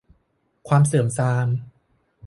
[0.67, 1.47] ความเสื่อมทราม